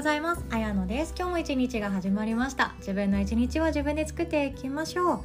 [0.00, 0.42] ございます。
[0.48, 1.12] あやのです。
[1.14, 2.72] 今日も一日が始まりました。
[2.78, 5.20] 自分の一日は自分で作っていきましょう。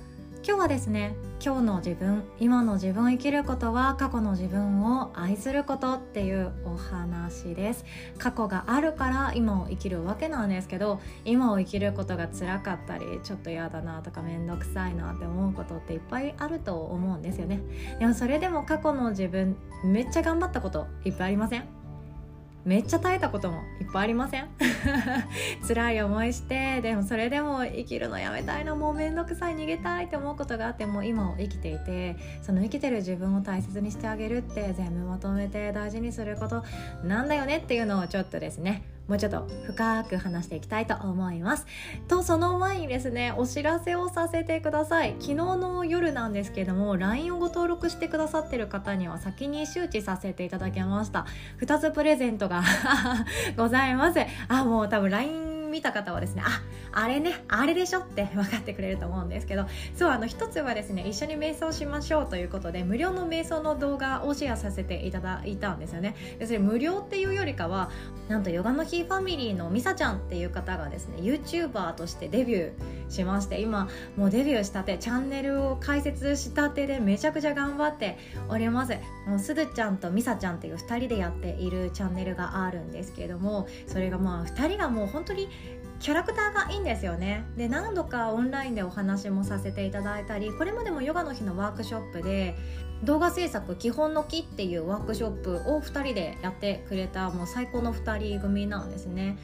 [0.45, 7.85] 今日はですね今日の自分今の自分を生きることは過去の自分を愛することっていうお話です。
[8.17, 17.61] 過去があるから今を生きるわけなんですけど今を生きることが辛かったりちょっと嫌だなとか面倒くさいなって思うことっていっぱいあると思うんですよね。
[17.99, 21.84] でもそれでも過去の自分めっちゃ頑張ったこといっぱいありません？
[22.65, 24.49] めっちゃ耐えたこともいっぱいありません？
[25.67, 36.63] 辛い思いしてでもそれでも生きるのやめたいなもうめんどくさい逃げたいって思うことがあっても今を生きていてその生きてる自分を大切にしてあげるって全部まとめて大事にすること
[37.03, 41.65] なんだよねっていうのをちょっとですねもうちょっと深く話していきたいと思います。
[42.07, 45.15] とその前にですねお知らせをさせてください。
[45.19, 51.25] 昨日の夜なんですけども LINE をご登録してくださってる方には先に周知させていただきました。
[51.61, 52.63] 2つプレゼントが
[53.57, 54.19] ございます。
[54.47, 66.15] あもう多分 LINE 見た方はですねああれねあれでしょって 分かってくれると思うんですけどそうあの一つはですね一緒に瞑想しましょうということで無料の瞑想の動画をシェアさせていただいたんですよね。
[66.39, 67.89] 要するに無料っていうよりかは
[68.27, 72.71] なんとヨガの日ファミリーのミサちゃんっていう方がですね YouTuber としてデビュー
[73.09, 78.17] しまして今もうデビューしたてチャンネルを開設したてでめちゃくちゃ頑張って
[78.49, 78.93] おります。
[79.27, 85.49] もうすずちゃんとミサちゃんっていう2人でやっているチャンネルがあるんですけれどもそれがまあ2人がもう本当に
[85.99, 87.45] キャラクターがいいんですよね。
[87.57, 92.55] で何度かオンラインでお話もさせていただいたりこれまでもヨガの日のワークショップで
[93.03, 99.37] 動画制作基本の木っていうワークショップを2人でやってくれたもう最高の2人組なんですね。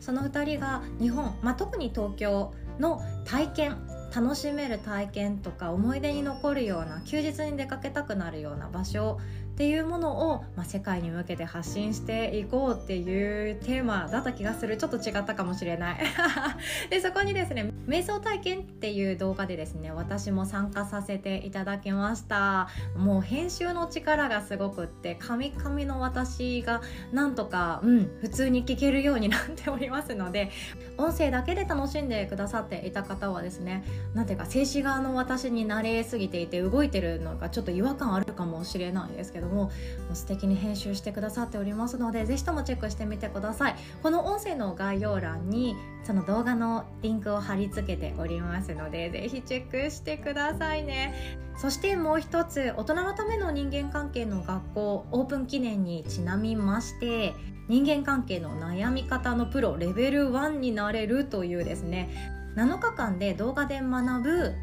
[0.00, 3.76] その2人が日本、まあ、特に東京の体験
[4.14, 9.18] 楽しめる体験とか思い出に残るような休日に出かけたくなるような場所
[9.52, 14.76] っていうものを、まあ、世界に向けて発信していこうっていうテーマだった気がする。
[14.76, 15.98] ちょっと違ったかもしれない。
[16.90, 22.68] でそこにですね瞑想体験っていう動画でですね私も参加させていただきました。
[22.96, 26.82] もう編集の力がすごくってカミカミの私が
[27.12, 30.50] なんとかうん普通に聞けるようになっておりますので
[30.98, 33.84] 音声だけで楽しんでくださっていた方はですね
[34.14, 39.70] なんていうか静止側の私に慣れすぎていて動いてるのがちょっと違和感あるかもしれないですけども
[40.12, 43.76] 素敵に編集してくださっておりますのでぜひともチェックしてみてください。
[44.02, 51.38] この音声の概要欄にその動画のリンクを貼り付けておりますのでぜひチェックしてくださいね。
[51.56, 57.34] そしてもう一つ大人のための人間関係の学校オープン記念にちなみまして
[57.68, 62.08] 人間関係の悩み方のプロレベル1になれるというですね
[62.54, 64.54] 7日間で動画で学ぶ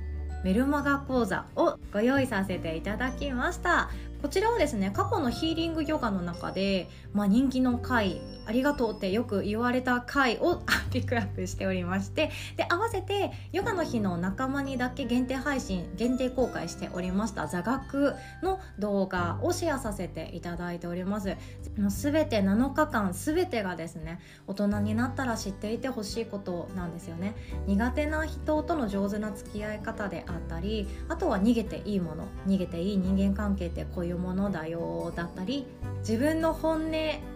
[0.45, 3.89] メルマガ講座をご用意させていただきました。
[4.21, 10.63] こちらはですね過去のヒーリングヨガの中で、まあ、人気の回ありがとうってよく言われた回を
[10.95, 21.35] ピックアップしておりましてで合わせてヨガの日の仲間にだけ限定配信限定公開しておりました座学の動画をシェアさせていただいております。
[21.75, 27.35] 全て7日間全てがですね大人になったら知っていてほしいことなんですよね。
[27.67, 35.67] 苦手な人との上手な付き合い方であったりあとは逃げていいもの逃げていい人間関係ってこういうものだよだったり
[35.99, 36.91] 自分の本音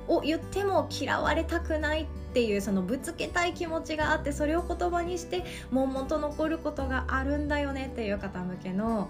[0.08, 9.10] を言っても嫌われたくないっっていうそのぶつけたい気持ちがあってそれを言葉にして悶々と残ることがあるんだよねっていう方向けの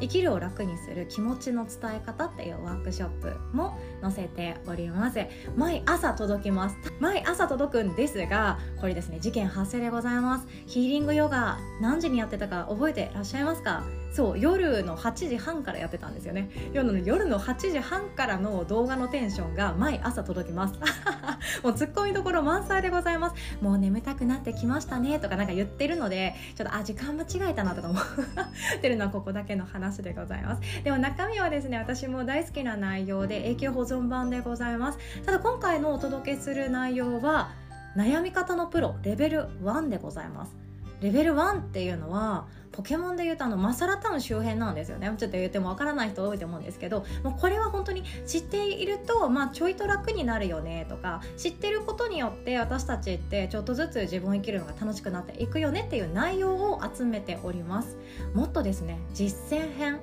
[0.00, 5.20] 生きるを楽にする気持ちの伝え方っていうワークショップも載せております。
[5.56, 6.76] 毎朝届きます。
[6.98, 10.48] 毎朝届くんですがこれですね事件発生でございます。
[10.66, 13.84] ヒーリングヨガ何時にやってたか覚えてらっしゃいますか？
[14.14, 16.48] そう夜の8時半からやってたんですよね。
[16.72, 20.74] 夜の夜の8時半からの動画のテンションが毎朝届きます。
[21.64, 23.36] もうツッコミどころ満載でございます。
[23.60, 30.62] もう眠たくなってきましたねとかなんか言ってるのでちょっとあ時間間違えたなとか思 ってるのはここだけの話でございます。
[30.84, 34.98] でも中身はですね私も大好きな内容で永久保存版でございます。
[35.26, 37.50] ただ今回のお届けする内容は
[37.96, 40.63] 悩み方のプロレベル1でございます。
[41.00, 45.06] レベル1っていうのはポケモンで言うとあのマサラタウン周辺なんですよね。
[45.16, 57.96] ちょっと言ってもわからない人多いと思うんですけどもうこれは本当に知っていると、まあ、ちょいと楽になるよねとか知ってることによって私たちってちょっとずつ自分を生きるのが楽しくなっていくよねっていう内容を集めております。
[58.34, 60.00] もっとですね実践編。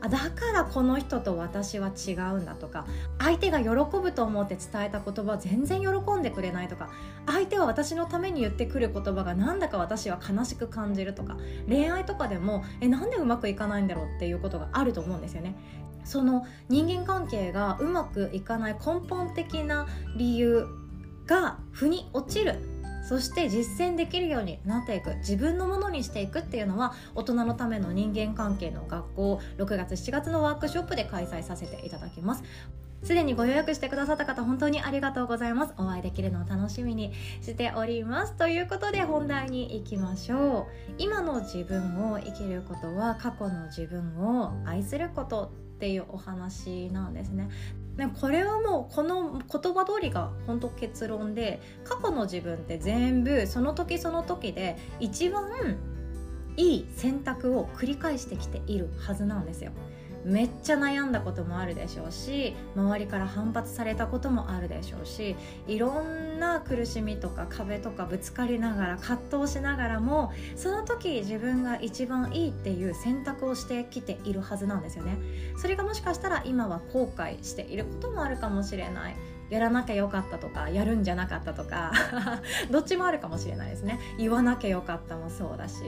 [0.00, 2.86] あだからこの人と私は違うんだとか
[3.18, 6.90] 相手が喜ぶと思って伝えた言葉全然喜んでくれないとか
[7.26, 11.36] 相手は私のために言ってくる言葉がなんだか私は悲しく感じるとか
[11.68, 15.56] 恋愛とかでもえなんでうまくいかないんだろうっていうことがあると思うんですよね。
[16.04, 19.86] その人間関係がうまくいかない根本的な
[20.16, 20.66] 理由
[21.26, 22.77] が腑に落ちる。
[23.08, 25.14] そして実践できるようになっていく。
[25.16, 32.42] 自分のものにしていくっていうのは大人のための人間関係の学校6月7月のワークショップで開催させていただきます。
[33.02, 35.74] すでにご予約してくださった方本当にありがとうございます。
[35.78, 38.34] お会いできるのを楽しみにしております。
[38.34, 40.92] ということで本題に行きましょう。
[40.98, 47.48] 今の自分を生きることは過去の自分を愛することっていうお話なんですね。
[47.98, 55.76] でもこれはもうこの言葉通りが本当結論で過去の自分って全部その時その時で一番
[56.56, 59.72] いい選択を繰り返してきているはずなんですよ。
[60.24, 65.36] めっちゃ悩んだこともあるでしょうし周りから反発されたこともあるでしょうし
[65.66, 75.18] いろんな苦しみとか壁とかぶつかりながら葛藤しながらもその時自分が一番いいっていう選択をしてきているはずなんですよね。
[75.56, 79.16] それがもしかしたら今は後悔していることもあるかもしれない。
[79.50, 81.92] やらなきゃよかったとかやるんじゃなかったとか
[82.70, 83.98] どっちもあるかもしれないですね。
[84.18, 85.82] 言わなきゃよかったもそうだし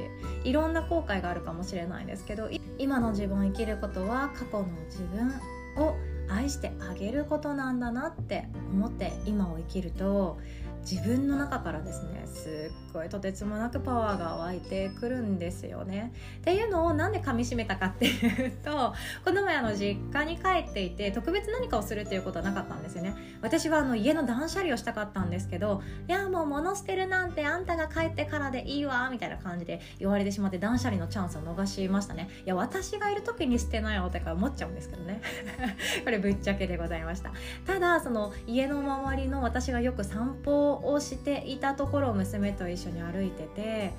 [0.45, 2.49] いろんな後悔があるかもしれないんですけど
[2.79, 5.29] 今の自分を生きることは過去の自分
[5.77, 5.95] を
[6.29, 10.39] 愛してあげることなんだなって思って今を生きると
[10.81, 16.13] 自分の中からですねすっごいとてつもなくパワーが湧いてくるんですよね。
[16.39, 18.95] っていうのをなんで噛みしめたかっていうと
[19.25, 23.15] この前あの実家に帰っていて特別何かをするっていうことはなかったんですよね。
[23.43, 32.29] 私はあの家の断捨離をしたかったんですけどいやもう物捨てるなんてあんたが帰ってからでいいわみたいな感じで言われてしまって断捨離のチャンスを逃しましたね。
[32.45, 35.21] いや私がいる時に捨てなよってか思っちゃうんですけどね。
[36.05, 37.33] これぶっちゃけでございました。
[37.67, 43.93] ただその家の周りの私がよく散歩をしていたところを娘と一緒に歩いてて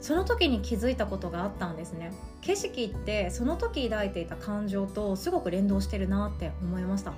[0.00, 2.12] その時に気づいたことがあったんですね。
[2.42, 7.14] 景色ってその時抱いていた感情とすごく連動してるなって思いました。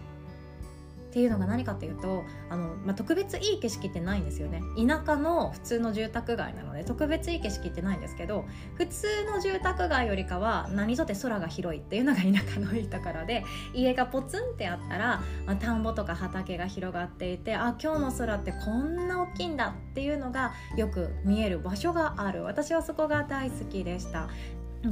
[1.17, 4.61] っていうのが何かっていうとあの、まあ、特別いい景色ってないんですよね。
[4.77, 22.45] 田舎の普通の住宅街なので特別いい景色ってないんですけど普通の住宅街よりかは何とて空が広いっていうのが田舎のいいところで家がポツンってあったら、まあ、田んぼとか畑が広がっていてあ今日の空ってこんな大きいんだっていうのがよく見える場所がある。
[22.45, 24.29] 私はそこが大好きでした。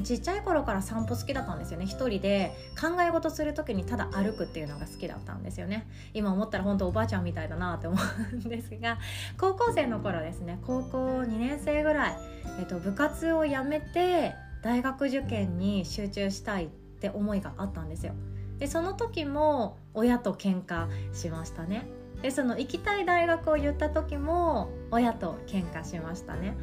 [0.03, 1.87] ちっちゃい頃から散歩好きだったんですよね。
[1.87, 5.87] 一人で考え事する時にただ歩くっていうのが好きだったんですよね。
[6.15, 7.97] 今思ったら本当おばあちゃんみたいだなって思
[8.33, 8.99] うんですが
[9.39, 10.59] 高校生の頃ですね。
[10.67, 12.17] 高校2年生ぐらい、
[12.59, 18.15] えっと、部活を辞めて大学受験に集中したいって思いがあったんですよ。
[18.59, 21.87] でその時も親と喧嘩しましたね。
[22.23, 26.57] でその行きたい大学を言った時も親と喧嘩しましたね。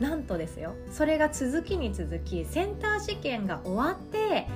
[0.00, 0.74] なんとですよ。
[0.90, 4.46] それが続きに続きセンター試験が終わって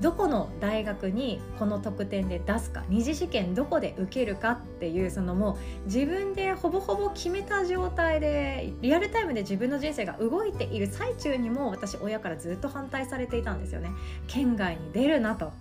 [0.00, 13.90] どこの大学にこの得点で出すか二次試験どこで受けるかっていうそのもう自分でほぼほぼ決めた状態でリアルタイムで自分の人生が動いている最中にも私親からずっと反対されていたんですよね
[14.26, 15.52] 県外に出るなと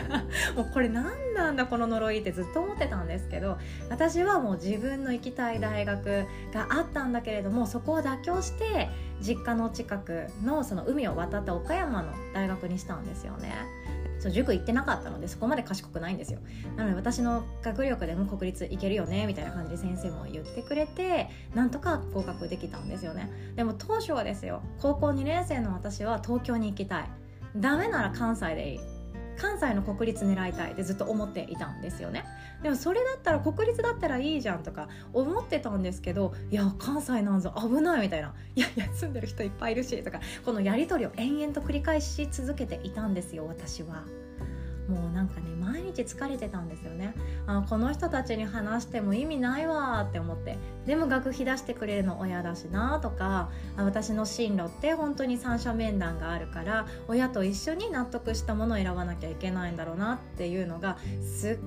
[0.56, 3.58] もうこれ何なんだこの呪いってずっと思ってたんですけど
[3.90, 8.88] 私はもう自分の行きたい大学があったんだけれどもそこを妥協して
[9.20, 13.81] 実家の近くのその海を渡った岡山の大学にしたんですよね。
[14.22, 16.38] そう塾行ってなかったのでそこまで賢くないんですよ。
[16.76, 23.28] なので私の学力でも国立行けるよねみたいな感じで先生も言ってくれてなんとか合格できたんですよね。
[23.56, 27.10] でも当初はですよ高校2年生の私は東京に行きたい。
[27.56, 28.80] ダメなら関西でいい。
[29.42, 32.24] 関西の国立狙いたいってずっと思っていたんですよね
[32.62, 44.21] でもそれだったら国立だったらいいじゃんとか思ってたんですけどいや関西なんぞ危ないみたいないやいや住んでる人いっぱいいるしとかこのやり取りを延々と繰り返し続けていたんですよ私は。
[44.92, 47.14] もうなんかね毎日疲れてたんですよね。
[47.46, 50.58] あこの人たちに話しても意味ないわって思って。
[50.86, 61.58] でも学費出してくれるの親だしなとか私の進路って本当に三者面談があるから親と一緒に納得したものを選ばなきゃいけないんだろうなっていうのがすっ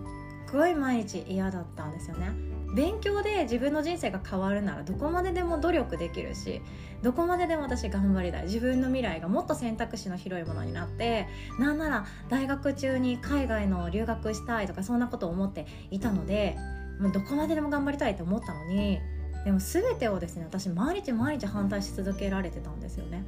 [0.51, 2.54] ごい毎日嫌だったんですよね。
[2.75, 6.61] 勉強で自分の人生が変わるならどこまででも努力できるし
[7.01, 8.43] どこまででも私頑張りたい。
[8.43, 11.27] 自分の未来がもっと選択肢の広いものになって
[11.59, 16.57] なんなら大学中に海外の留学したいとかそんなことを思っていたので
[16.99, 18.99] もうどこまででも頑張りたいって思ったのに
[19.45, 23.23] でも全てをですね私毎日毎日反対し続けられてたんですよね。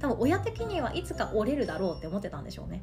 [0.00, 2.82] 多分親的にはいつか折れるだろうって思ってたんでしょうね。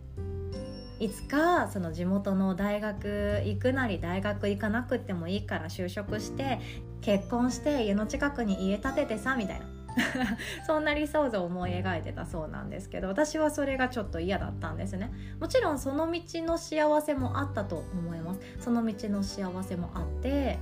[1.00, 6.60] いつかその地元の大学行くなり大学行かなくてもいいから就職して
[7.02, 9.66] 結婚して家の近くに家建ててさみたいな。
[10.68, 15.12] そんな理想像を思い描いてたそうなんですけど私はそれがちょっと嫌だったんですね。
[15.40, 18.40] もちろんその道の幸せもあったと思います。
[18.60, 20.60] その道の幸せもあって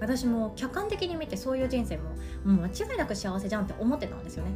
[0.00, 2.10] 私も客観的に見てそういう人生も
[2.44, 4.50] もう間違いなく幸せじゃんって思ってたんですよね。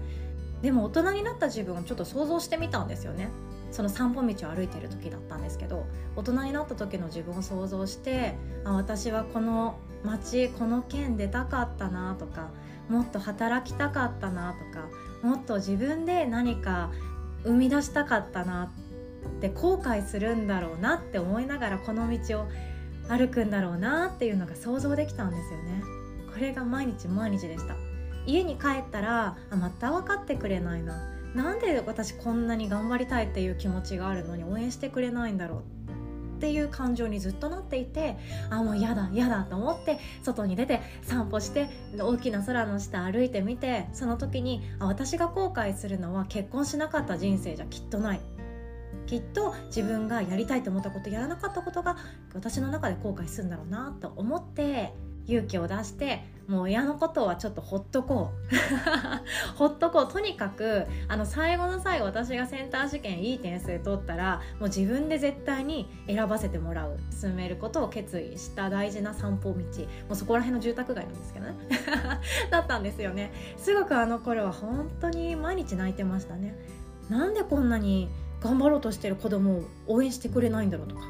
[0.63, 3.31] でも大人になった自分をちょっと想像してみたんですよね。
[3.71, 8.35] その散歩道を歩いてる時だったんですけど大人になった時の自分を想像して
[8.65, 12.51] あ私はこの町この県出たかったなとか
[12.89, 14.89] もっと働きたかったなとか
[15.23, 16.91] もっと自分で何か
[17.45, 18.71] 生み出したかったな
[19.37, 22.47] って後悔するんだろうなって思いながらこの道を
[23.09, 25.83] 歩くんだろうなっていうのが想像できたんですよね。
[26.33, 27.88] これが毎日毎日でした。
[28.29, 30.95] 家に帰ったらあまた分かってくれないな。
[31.35, 35.63] なんで私こんなに頑張りたいっていう気持ちがあるのに応援してくれないんだろう。
[36.37, 38.17] っていう感情にずっとなっていて
[38.49, 41.69] あもう嫌だ嫌だと思って外に出て散歩して
[41.99, 48.21] 大きな空の下歩いてみてその時にあ私が後悔するのは結婚しなかった人生じゃきっとない。
[49.07, 51.97] きっと自分がやりたいと思ったことやらなかったことが
[52.35, 54.93] 私の中で後悔するんだろうなと思って
[55.27, 58.57] 勇気を出してもう親のことはちょっとほっとこう。
[59.55, 60.09] ほっとこう。
[60.11, 66.97] とにかくあの最後の最後私がセンター試験いい点数取ったらもう自分で絶対に選ばせてもらう。
[67.11, 69.59] 進めることを決意した大事な散歩道。
[69.59, 69.61] も
[70.13, 71.55] うそこら辺の住宅街なんですけどね。
[72.51, 73.31] だったんですよね。
[73.59, 76.57] すごくあの頃は本当に毎日泣いてましたね。
[77.11, 78.09] なんでこんなに
[78.41, 81.03] 頑張ろうとしてる子供を応援してくれないんだろうとか。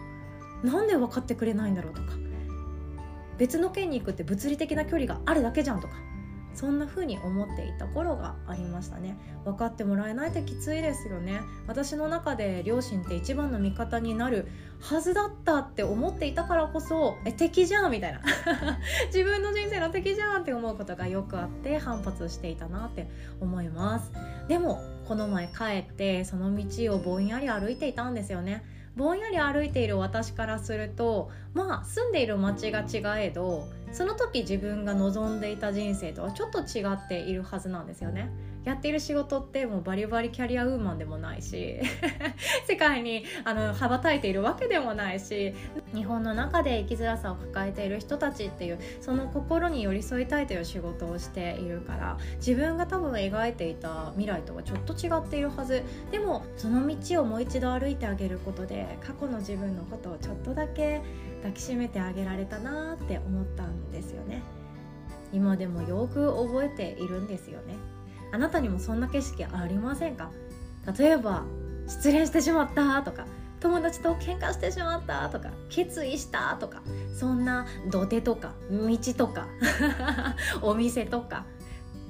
[0.64, 2.27] なんで分かってくれないんだろうとか。
[3.38, 5.94] 別の県に行くって物理的な距離があるだけじゃんとか
[6.58, 9.16] そんな風に思っていた頃がありましたね。
[9.44, 11.40] 分かってもらえないってきついですよね。
[11.68, 14.48] 私の中で両親って一番の味方になる
[14.80, 18.22] はずだったって思っていたからこそえ敵じゃんみたいな。
[19.06, 23.08] 自分の人生の敵じゃんって思うことがよくあって反発していたなって
[23.40, 24.10] 思います。
[24.48, 28.64] でもこの前帰ってその道をぼんやり歩いていたんですよね。
[28.98, 38.28] ぼんやり歩いている私からするとまあ住んでいる町が違えどその時自分が望んでいた人生とはちょっと違っているはずなんですよね。
[38.68, 41.80] やっている仕事ってもうバリバリキャリアウーマンでもないし
[42.68, 45.54] 世界にあの羽ばたいているわけでもないし
[45.94, 55.82] 日本の中で生きづらさを抱えている人たちっていうその心に寄り添いたいという仕事をしているから自分が多分描いていた未来とはちょっと違っているはず。
[56.10, 61.00] でもその道をもう一度歩いてあげることで過去の自分のことをちょっとだけ
[61.38, 64.42] 抱きしめてあげられたなって思ったんですよね。
[65.32, 67.97] 今でもよく覚えているんですよね
[68.32, 70.30] あなたにもそんな景色ありませんか？
[70.98, 71.44] 例えば
[71.86, 73.26] 失恋してしまったとか
[73.60, 76.82] 友達と喧嘩してしまったとか決意したとか
[77.18, 79.46] そんな土手とか道とか
[80.62, 81.44] お店とか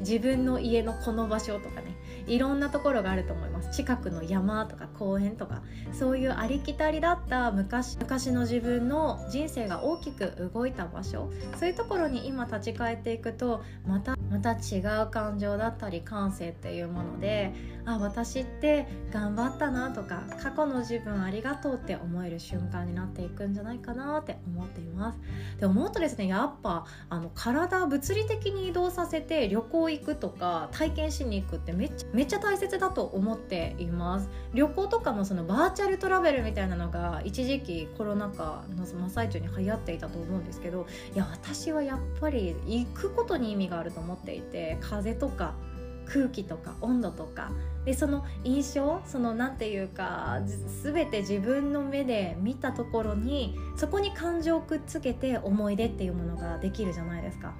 [0.00, 1.96] 自分の家のこの場所とかね
[2.26, 3.57] いろんなところがあると思います。
[3.72, 17.52] 近くの山とか公園とかそういうありきたりだった昔昔の自分の人生が大きく動いた場所そういうところに今立ち返っていくとまたまた違う感情だったり感性っていうもので
[17.86, 25.18] あ私って頑張ったなとか過去の自分ありがとうって思える瞬間になっていくんじゃないかなって思っています。
[25.58, 45.54] で思うとですねやっぱあの体物理的に移動させて旅行行くとか体験しに行くってめっちゃめっちゃ大切だと思っています旅行とかもそのバーチャルトラベルみたいなのが一時期コロナ禍の真っ最中に流行っていたと思うんですけどいや私はやっぱり行くことに意味があると思っていて風とか
[46.06, 47.52] 空気とか温度とか
[47.84, 50.40] でその印象その何て言うか
[50.82, 57.52] 全て自分の目で見たところにそこに感情をくっつけて思い出っていうものができるじゃないですか。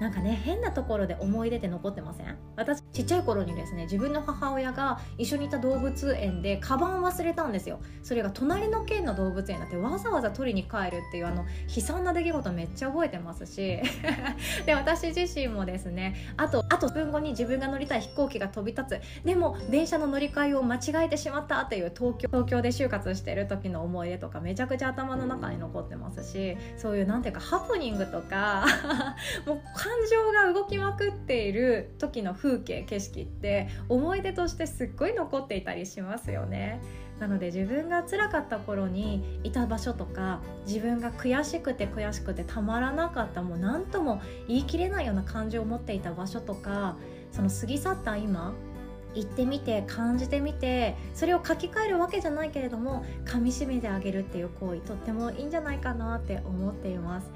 [0.00, 2.38] なんかね変なところで思い出って残ってません？
[2.56, 7.80] 私ちっちゃい頃にですね自分の母親が一緒にいた動物園でカバンを忘れたんですよ。
[8.02, 13.78] それが隣の県の動物園だってわざわざ取りに帰るっていうあの悲惨な出来事めっちゃ覚えてますし。
[14.66, 19.24] で私自身もですねあとあと分後に自分が乗りたい飛行機が飛び立つ。
[19.24, 26.56] でも電車の乗り換えを間違えてしまったっていう東京東京で就活してる時の思い出とかめちゃくちゃ頭の中に残ってますし。
[26.76, 28.64] そういうなんていうかハプニングとか
[29.46, 36.80] もう感情が動きまくっている時の風景景色って思い出としてすっごい残っていたりしますよね。
[37.18, 46.96] なので自分が辛かった頃にいた場所とか自分が悔しくて悔しくてたまらなかったもう何とも言い切れないような感情を持っていた場所とか
[47.32, 48.54] その過ぎ去った今
[49.18, 57.30] 行ってみて感じてみてそれを書き換えるわけじゃないけれども噛みしめてあげるっていう行為とってもいいんじゃないかなって思っています。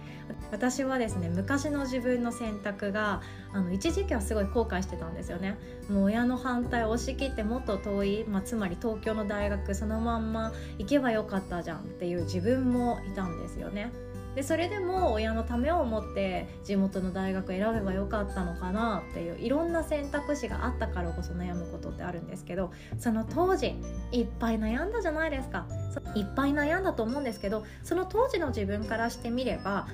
[0.50, 3.20] 私はですね昔の自分の選択が
[3.52, 5.58] あの一時期はすごい後悔してたんですよね。
[5.90, 13.92] もう親の反対を押し切ってもっと遠い、まあ、つまり東京の大学そのまんま行けばよかったじゃんっていう自分もいたんですよね。
[14.34, 23.74] でそれでも親のためを思って地元の大学選べばよかったのかなっていういろんな選択肢があったからこそ悩むことってあるんですけどその当時
[24.10, 25.66] いっぱい悩んだじゃないですか
[26.14, 29.86] いっぱい悩んだと思うんですけどその当時の自分からしてみれば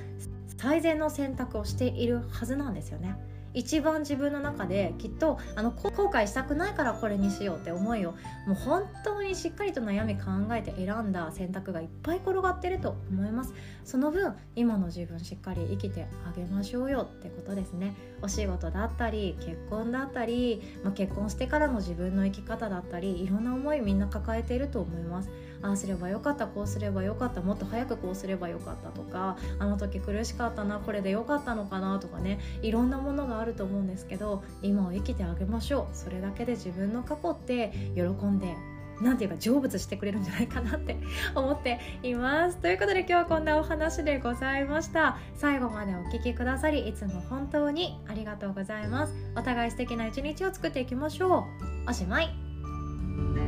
[0.56, 3.16] 最善の選択をしているはずなんですよね。
[3.58, 8.12] 一番自分の中できっとあの後悔したくないからこれにしようって思いを
[8.46, 13.52] もう本当にしっかりと悩み考えて選んだ選択がいっぱい転がってると思います。
[13.84, 17.96] その分今の自分しっかり生きてあげましょうよってことですね。
[18.22, 25.30] お仕事だったり結婚だったり、まあ、結婚してからの自分の生き方だったりいろんな思いみんな抱えていると思います。
[25.62, 35.96] ああすればよかったこうすればよかったもっと早くこうすればよかったとかあの時苦しかったなこれでよかったのかなとかねいろんなものがあると思うんですけど今を生きてあげましょう。
[35.96, 38.54] それだけで自分の過去って喜んで
[39.00, 40.96] なんていうか成仏してくれるんじゃないかなって
[41.34, 42.56] 思っています。
[42.56, 45.18] ということで今日はこんなお話でございました。
[45.36, 49.14] 最後までお聴きくださりいつも本当にありがとうございます。
[49.36, 51.46] お互い素敵な一日を作っていきましょ
[51.86, 51.90] う。
[51.90, 53.47] おしまい。